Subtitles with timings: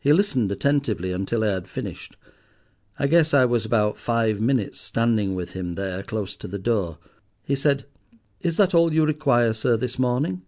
[0.00, 2.16] He listened attentively until I had finished.
[2.98, 6.98] I guess I was about five minutes standing with him there close to the door.
[7.44, 7.84] He said,
[8.40, 10.42] 'Is that all you require, sir, this morning?